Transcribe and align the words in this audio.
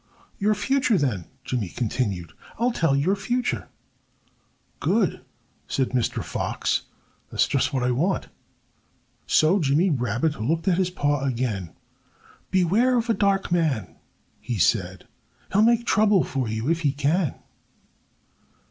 "Your 0.39 0.55
future, 0.55 0.97
then!" 0.97 1.25
Jimmy 1.43 1.67
continued. 1.69 2.33
"I'll 2.57 2.71
tell 2.71 2.95
your 2.95 3.15
future." 3.15 3.67
"Good!" 4.79 5.23
said 5.67 5.89
Mr. 5.89 6.23
Fox. 6.23 6.87
"That's 7.29 7.47
just 7.47 7.71
what 7.71 7.83
I 7.83 7.91
want." 7.91 8.27
So 9.27 9.59
Jimmy 9.59 9.91
Rabbit 9.91 10.41
looked 10.41 10.67
at 10.67 10.79
his 10.79 10.89
paw 10.89 11.21
again. 11.23 11.73
"Beware 12.49 12.97
of 12.97 13.11
a 13.11 13.13
dark 13.13 13.51
man!" 13.51 13.95
he 14.39 14.57
said. 14.57 15.07
"He'll 15.53 15.61
make 15.61 15.85
trouble 15.85 16.23
for 16.23 16.47
you 16.49 16.67
if 16.67 16.79
he 16.81 16.93
can." 16.93 17.35